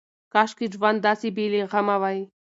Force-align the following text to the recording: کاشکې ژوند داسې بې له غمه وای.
کاشکې 0.33 0.65
ژوند 0.73 0.99
داسې 1.07 1.27
بې 1.35 1.45
له 1.51 1.63
غمه 1.71 1.95
وای. 2.01 2.19